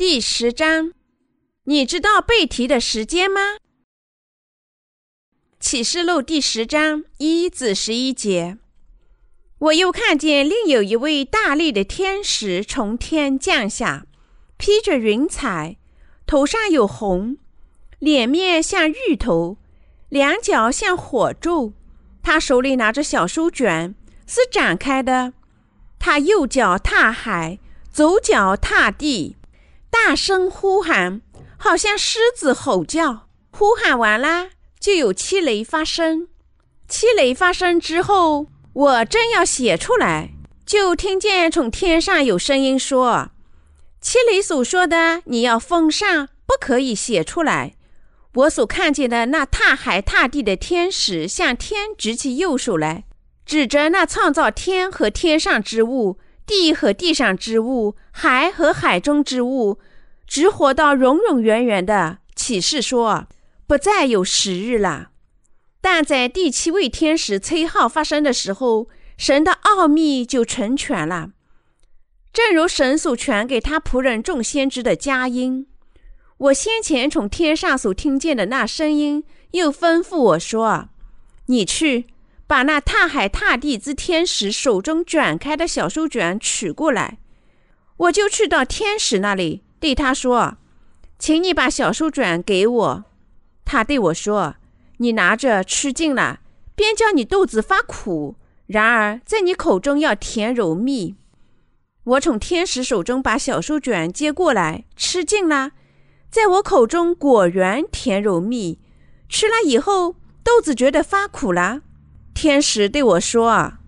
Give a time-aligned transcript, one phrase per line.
[0.00, 0.94] 第十章，
[1.64, 3.58] 你知道背题的时间吗？
[5.60, 8.56] 启示录第十章一至十一节。
[9.58, 14.06] 我又看见另有一位大力的天使从天降下，
[14.56, 15.76] 披着云彩，
[16.26, 17.36] 头上有红，
[17.98, 19.58] 脸面像芋头，
[20.08, 21.74] 两脚像火柱。
[22.22, 23.94] 他手里拿着小书卷，
[24.26, 25.34] 是展开的。
[25.98, 27.58] 他右脚踏海，
[27.92, 29.36] 左脚踏地，
[29.90, 31.20] 大声呼喊，
[31.56, 33.28] 好像狮子吼叫。
[33.50, 36.28] 呼喊完了，就有七雷发生。
[36.88, 38.46] 七雷发生之后。
[38.72, 40.30] 我正要写出来，
[40.64, 43.30] 就听见从天上有声音说
[44.00, 47.74] ：“七雷所说的，你要封上，不可以写出来。”
[48.34, 53.02] 我所看见的那踏海踏地的天使，向天举起右手来，
[53.44, 59.80] 指着那创造天和天上之物、地和地上之物、海和海中之物，
[60.30, 63.26] 只活到永永远远的启示说
[63.66, 65.10] ：“不再有时日了。”
[65.82, 68.88] 但在第七位天使崔号发生的时候，
[69.18, 71.30] 神的奥秘就成全了，
[72.32, 75.66] 正如神所传给他仆人众先知的佳音。
[76.38, 80.90] 我先前从天上所听见的那声音，又吩咐我说
[81.46, 82.06] ：“你去
[82.46, 87.18] 把那踏海踏地之天使手中卷开的小书卷取过来。”
[87.98, 90.58] 我就去到天使那里，对他说
[91.18, 93.04] ：“请你把小书卷给我。”
[93.64, 94.56] 他对我说。
[95.02, 96.40] 你拿着吃尽了，
[96.74, 98.34] 便叫你肚子发苦；
[98.66, 101.16] 然而在你口中要甜柔蜜。
[102.04, 105.70] 我从天使手中把小书卷接过来，吃尽了，
[106.28, 108.78] 在我口中果然甜柔蜜。
[109.26, 111.80] 吃了以后，肚子觉得发苦了。
[112.34, 113.78] 天使对我说：“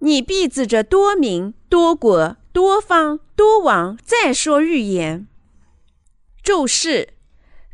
[0.00, 5.26] 你必指着多民、多国、多方、多王再说预言。”
[6.42, 7.14] 注释。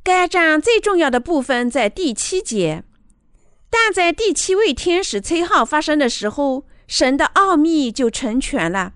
[0.02, 2.84] 该章最重要的部分在第七节，
[3.68, 8.92] 但在第七位天使崔号发生的时候，神的奥秘就成全了，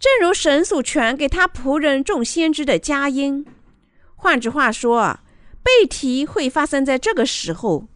[0.00, 3.44] 正如神所传给他仆人众先知的佳音。
[4.16, 5.20] 换句话说，
[5.62, 7.86] 背题会发生在这个时候。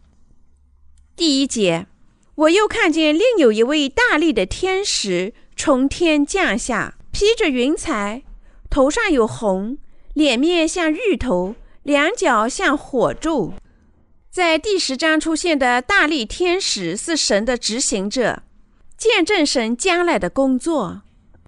[1.15, 1.87] 第一节，
[2.35, 8.23] 我又看见另有一位大力的天使从天降下，披着云彩，
[8.71, 9.77] 头上有红，
[10.15, 11.55] 脸面像芋头。
[11.83, 13.53] 两脚像火柱，
[14.31, 18.41] 在第十章出现的大力天使是神的执行者，
[18.97, 21.01] 见证神将来的工作。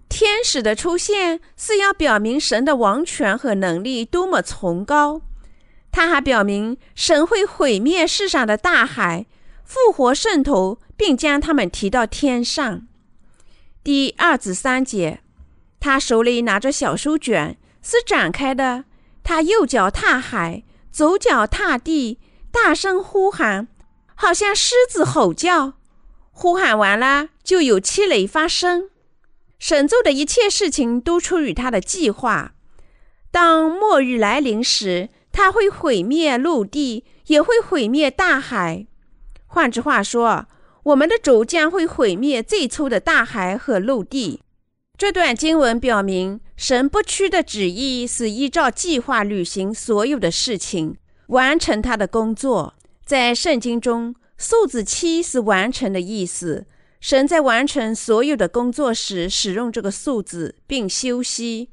[0.09, 5.21] 天使的出现是要表明神的王权和能力多么崇高。
[5.89, 9.25] 他还表明神会毁灭世上的大海，
[9.63, 12.85] 复活圣徒，并将他们提到天上。
[13.81, 15.21] 第二至三节，
[15.85, 18.85] 他手里拿着小书卷，是展开的。
[19.23, 22.17] 他右脚踏海，左脚踏地，
[22.51, 23.67] 大声呼喊，
[24.15, 25.73] 好像狮子吼叫。
[26.31, 28.89] 呼喊完了，就有气雷发生。
[29.59, 32.55] 神做的一切事情都出于他的计划。
[33.29, 38.87] 当末日来临时，他会毁灭陆地，也会毁灭大海。
[39.45, 40.47] 换句话说，
[40.81, 44.41] 我们的主将会毁灭最初的大海和陆地。
[44.97, 50.95] 这段经文表明，神不屈的旨意是依照计划履行所有的事情，
[51.27, 52.75] 完成他的工作。
[53.03, 56.65] 在圣经中，数字七是完成的意思。
[57.01, 61.69] 神在完成所有的工作时使用这个数字，并休息。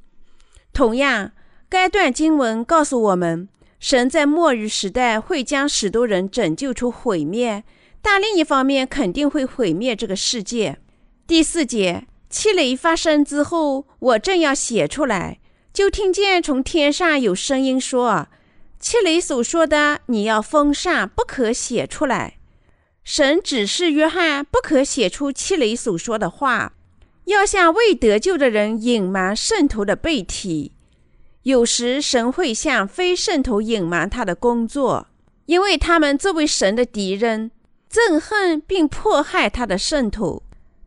[0.73, 1.31] 同样，
[1.69, 7.63] 该段经文告诉我们，神在末日时代会将许多人拯救出毁灭，
[8.03, 10.79] 但另一方面肯定会毁灭这个世界。
[11.29, 12.09] 第四节。
[12.33, 15.39] 气雷发生之后，我正要写出来，
[15.71, 18.29] 就听见从天上有声音说
[18.81, 22.39] ：“气雷所说的，你要封上，不可写出来。”
[23.05, 26.73] 神指示约翰不可写出气雷所说的话，
[27.27, 30.73] 要向未得救的人隐瞒圣徒的背体。
[31.43, 35.09] 有时神会向非圣徒隐瞒他的工作，
[35.45, 37.51] 因为他们作为神的敌人，
[37.93, 40.43] 憎恨并迫害他的圣徒。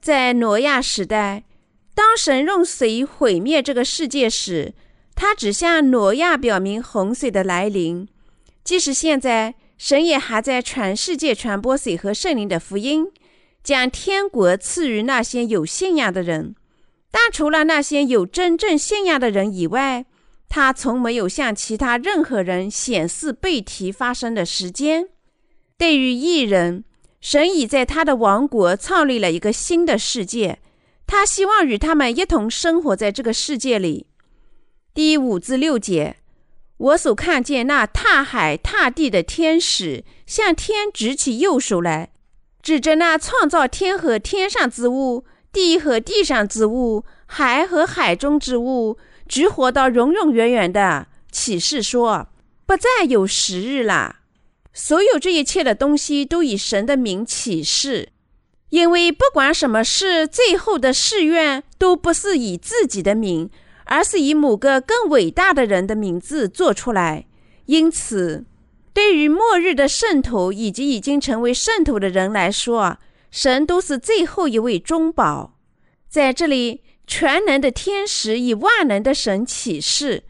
[0.06, 1.46] 在挪亚时代，
[1.96, 4.76] 当神用水毁灭这个世界时，
[5.16, 8.08] 他只向挪亚表明洪水的来临。
[8.64, 13.08] 即使现在，神也还在全世界传播水和圣灵的福音，
[13.64, 16.54] 将天国赐予那些有信仰的人。
[17.10, 20.06] 但除了那些有真正信仰的人以外，
[20.48, 25.08] 他从没有向其他任何人显示被提发生的时间。
[25.80, 26.84] 对于异人。
[27.26, 30.60] 神已在他的王国创立了一个新的世界，
[31.08, 34.06] 他希望与他们一同生活在这个世界里。
[34.94, 36.18] 第五至六节，
[36.78, 42.12] 我所看见那踏海踏地的天使，向天举起右手来，
[42.62, 52.28] 指着那创造天和天上之物、地和地上之物、海和海中之物，直活到永永远远的启示说：
[52.68, 54.18] 不再有时日了。
[54.78, 58.10] 所有这一切的东西都以神的名启示，
[58.72, 63.50] 因为不管什么事，最后的誓愿都不是以自己的名，
[63.86, 67.26] 而是以某个更伟大的人的名字做出来。
[67.68, 68.44] 因此，
[68.94, 72.98] 对于末日的圣徒以及已经成为圣徒的人来说，
[73.32, 75.58] 神都是最后一位中保。
[76.10, 80.26] 在这里，全能的天使以万能的神启示，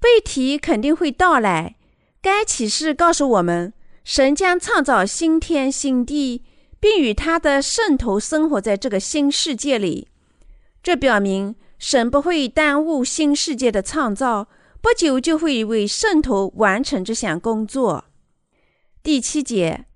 [0.00, 1.76] 背题肯定会到来。
[2.20, 3.72] 该启示告诉我们。
[4.04, 6.44] 神将创造新天新地，
[6.78, 10.08] 并与他的圣徒生活在这个新世界里。
[10.82, 14.48] 这表明神不会耽误新世界的创造，
[14.82, 18.04] 不久就会为圣徒完成这项工作。
[19.02, 19.86] 第七节，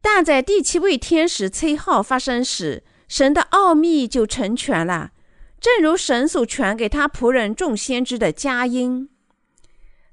[0.00, 5.12] 但在第七位天使吹号发生时，神的奥秘就成全了，
[5.60, 9.10] 正如神所传给他仆人众先知的佳音。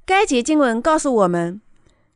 [0.06, 1.62] 该节经文告诉我们。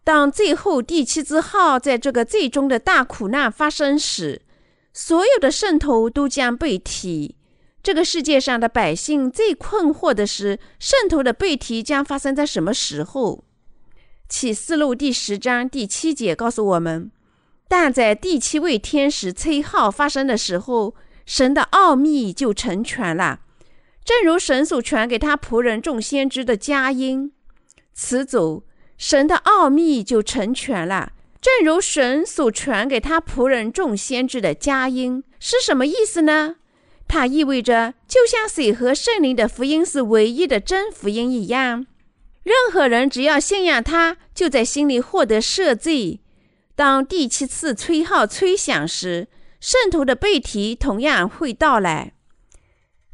[0.09, 4.41] 当最后第七支号在这个最终的大苦难发生时，
[4.91, 7.35] 所有的圣徒都将被提。
[7.83, 13.43] 这个世界上的百姓最困惑的是，圣徒的被提将发生在什么时候？
[14.27, 17.11] 启示录第十章第七节告诉我们：
[17.67, 20.95] 但在第七位天使吹号发生的时候，
[21.27, 23.41] 神的奥秘就成全了，
[24.03, 27.31] 正如神所传给他仆人众先知的佳音。
[27.93, 28.63] 此走。
[28.99, 36.57] 神的奥秘就成全了，正如神所传给他仆人众先知的佳音是什么意思呢？
[37.07, 41.87] 它意味着，就像水和圣灵的福音是唯一的真福音一样，
[42.43, 46.19] 任何人只要信仰他，就在心里获得赦罪。
[46.75, 49.29] 当第七次吹号吹响时，
[49.61, 52.11] 圣徒的背题同样会到来。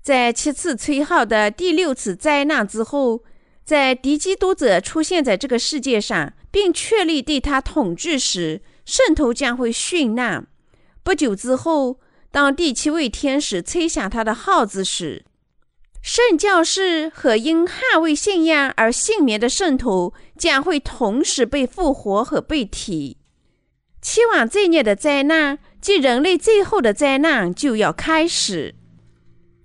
[0.02, 3.22] 在七次吹号的第六次灾难之后。
[3.66, 10.46] 在敌基督者出现在这个世界上，并确立对他统治时，圣徒将会殉难。
[11.04, 15.26] 不久之后，当第七位天使吹响他的号子时，
[16.04, 23.18] 圣教士和因捍卫信仰而幸免的圣徒将会同时被复活和被提。
[24.00, 28.76] 期望罪孽的灾难即人类最后的灾难就要开始。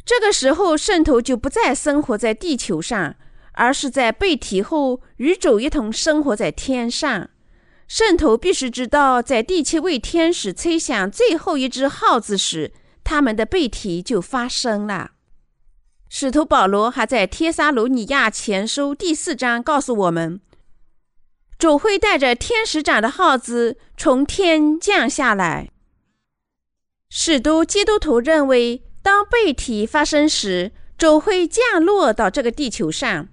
[0.06, 3.16] 这个时候，圣徒就不再生活在地球上。
[3.52, 7.30] 而是在被提后与主一同生活在天上。
[7.88, 15.10] 圣徒必须知道，在第七位天使吹响最后一只号子时，他们的被提就发生了。
[16.08, 20.40] 使徒保罗还在《帖撒罗尼亚前书》第四章告诉我们，
[21.58, 25.70] 主会带着天使长的号子从天降下来。
[27.08, 33.28] 使徒基督徒认为，当被提发生时，主会降落到这个地球上。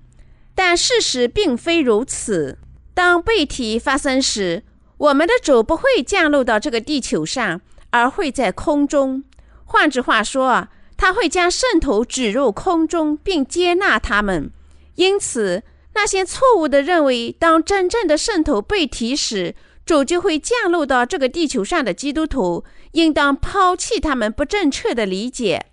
[0.57, 2.57] 但事实并非如此。
[2.95, 4.63] 当背题发生时，
[4.97, 9.23] 我们的主不会降落到这个地球上，而会在空中。
[9.65, 10.67] 换句话说，
[10.97, 14.49] 他会将圣徒指入空中，并接纳他们。
[14.95, 15.61] 因此，
[15.93, 19.53] 那些错误的认为，当真正的圣徒被提时，
[19.85, 25.67] 主就会降落到这个地球上的基督徒，应当抛弃他们不正确的理解。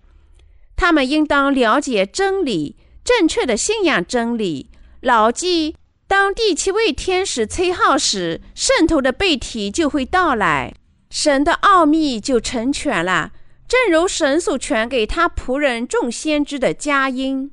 [0.77, 4.69] 他们应当了解真理，正确的信仰真理。
[5.05, 5.77] 牢记，
[6.09, 10.73] 当第七位天使吹号时，圣徒的背题就会到来，
[11.11, 13.33] 神的奥秘就成全了，
[13.69, 17.53] 正如神所传给他仆人众先知的佳音。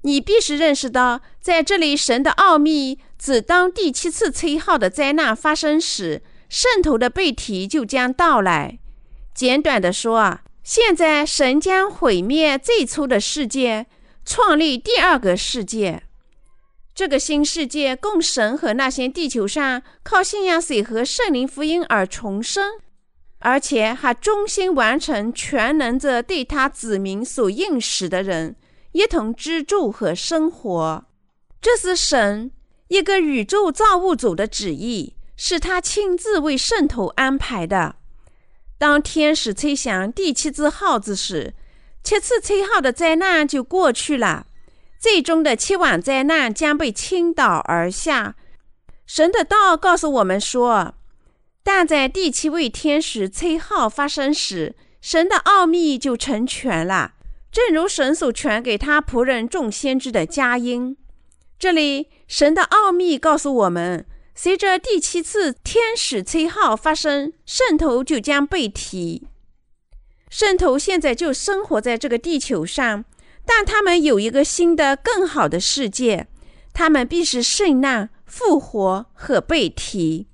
[0.00, 8.78] 你必须认识到，在这里，神的奥秘指当第七次吹号的灾难发生时，圣徒的背题就将到来。
[9.34, 13.84] 简短的说啊，现在神将毁灭最初的世界，
[14.24, 16.04] 创立第二个世界。
[16.98, 22.72] 这个新世界供神和那些地球上靠信仰水和圣灵福音而重生，
[23.38, 28.56] 而且还忠心完成全能者对他子民所应许的人
[28.90, 31.04] 一同居住和生活。
[31.60, 32.50] 这是神
[32.88, 37.94] 一个宇宙造物主的旨意，是他亲自为圣徒安排的。
[38.76, 41.54] 当天使吹响第七支号子时，
[42.02, 44.47] 七次吹号的灾难就过去了。
[44.98, 48.34] 最终的七网灾难将被倾倒而下。
[49.06, 50.94] 神的道告诉我们说，
[51.62, 57.14] 但在第七位天使吹号发生时，神的奥秘就成全了，
[57.50, 60.96] 正如神所传给他仆人众先知的佳音。
[61.58, 69.26] 这里神的奥秘告诉我们，随着第七次天使吹号发生，圣徒就将被提。
[70.28, 73.04] 圣徒现在就生活在这个地球上，
[73.50, 76.26] 但他们有一个新的、更好的世界，
[76.74, 80.26] 他们必是圣难、复活和被提。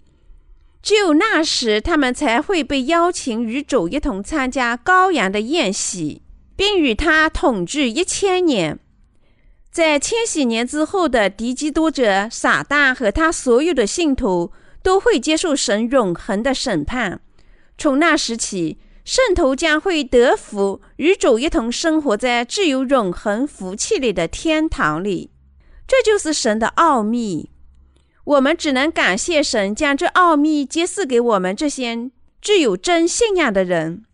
[0.83, 6.23] 只有那时，他们才会被邀请与主一同参加羔羊的宴席，
[6.57, 8.81] 并与他统治一千年。
[9.71, 14.53] 在千禧年之后的敌基督者撒旦和他所有的信徒
[14.83, 17.21] 都会接受神永恒的审判。
[17.79, 25.31] 从那时起，圣徒将会得福，与主一同生活在自有永恒福气里的天堂里。
[25.87, 27.51] 这就是神的奥秘。
[28.25, 34.05] 我们只能感谢神，将这奥秘揭示给我们这些具有真信仰的人。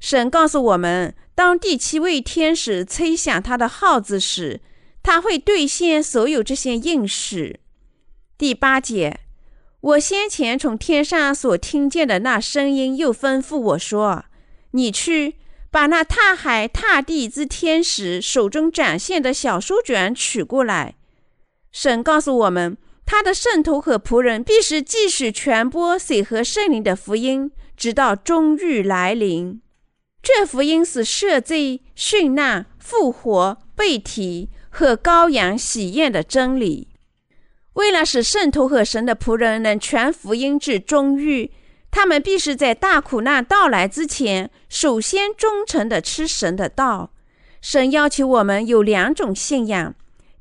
[0.00, 4.62] 神告诉我们，当第七位天使吹响他的号子时，
[5.02, 7.60] 他会兑现所有这些应许。
[8.38, 9.20] 第八节，
[9.80, 14.24] 我先前从天上所听见的那声音又吩咐我说
[14.72, 15.36] ：“你去
[15.70, 20.96] 把那踏海踏地之天使手中展现的小书卷取过来。”
[21.72, 22.76] 神告诉我们。
[23.10, 29.62] 他的圣徒和仆人必须继续传播水和圣灵的福音，直到终日来临。
[30.22, 36.88] 这福音是赦罪、殉难、复活、被提和羔羊喜宴的真理。
[37.72, 41.48] 为了使圣徒和神的仆人能传福音至终日，
[41.90, 47.10] 他们必须在大苦难到来之前，首先忠诚地吃神的道。
[47.60, 49.94] 神要求我们有两种信仰：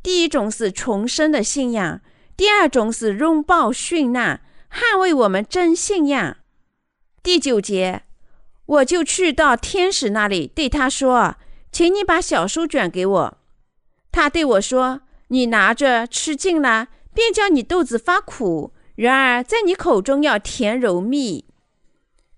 [0.04, 2.02] 第一种是重生的信仰。
[2.36, 6.38] 第二种是拥抱殉难，捍卫我们真信仰。
[7.24, 8.04] 第九节，
[8.68, 11.38] 我就去到天使那里，对他说
[11.72, 13.38] ：“请你把小书卷给我。”
[14.12, 21.46] 他对我说：“你拿着吃尽了，便叫你肚子发苦；然而在你口中要甜柔蜜。”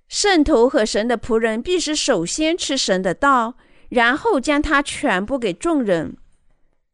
[0.08, 3.56] 圣徒和神的仆人必须首先吃神的道，
[3.90, 6.16] 然后将它传播给众人。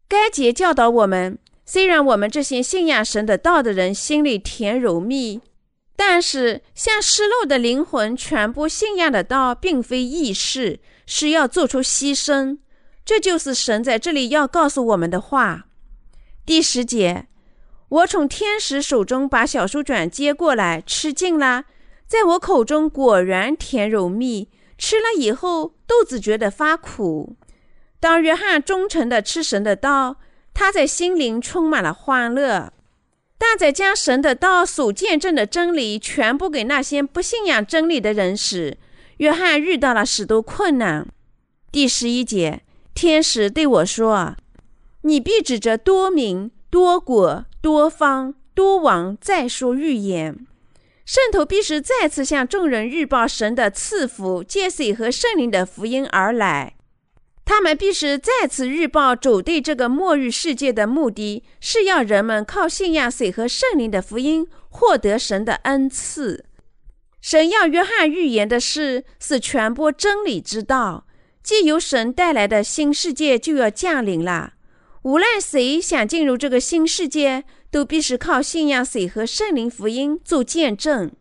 [0.07, 1.37] 该节教导我们。
[1.67, 5.41] 虽然我们这些信仰神的道的人心里甜柔蜜，
[5.95, 12.59] 但是向失落的灵魂传播信仰的道，并非易事，是要做出牺牲。
[13.03, 15.65] 这就是神在这里要告诉我们的话。
[16.45, 17.25] 第十节，
[17.95, 21.65] 我从天使手中把小书卷接过来，吃尽了，
[22.05, 24.49] 在我口中果然甜柔蜜。
[24.77, 27.37] 吃了以后，肚子觉得发苦。
[27.99, 30.17] 当约翰忠诚的吃神的道。
[30.57, 32.71] 他在心灵充满了欢乐，
[33.37, 38.77] 但在将神的道所见证的真理全部给那些不信仰真理的人时，
[39.17, 41.05] 约翰遇到了许多困难。
[41.73, 42.61] 第十一节，
[42.93, 44.37] 天使对我说
[45.03, 50.45] ：“你必指着多名、多国、多方、多王再说预言。
[51.05, 56.75] 圣徒必须再次向众人预报神的赐福、借水和圣灵的福音而来。”
[57.45, 66.43] 他们必须再次预报主对这个末日世界的目的是要人们靠信仰水和圣灵的福音获得神的恩赐。
[67.21, 71.07] 神要约翰预言的事是传播真理之道，
[71.41, 74.51] 既由神带来的新世界就要降临了。
[75.05, 81.11] 无论谁想进入这个新世界，都必须靠信仰水和圣灵福音做见证。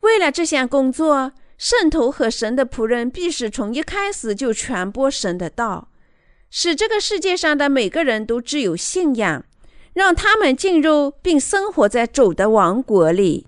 [0.00, 1.32] 为了这项工作。
[1.56, 5.88] 圣徒和神的仆人必须从一开始就传播神的道，
[6.50, 9.44] 使这个世界上的每个人都具有信仰，
[9.92, 13.46] 让他们进入并生活在主的王国里。